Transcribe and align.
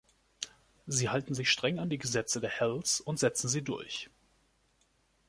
Sie 0.87 1.09
halten 1.09 1.35
sich 1.35 1.51
streng 1.51 1.77
an 1.77 1.91
die 1.91 1.99
Gesetze 1.99 2.41
der 2.41 2.49
Hells 2.49 3.01
und 3.01 3.19
setzen 3.19 3.49
sie 3.49 3.63
durch. 3.63 4.09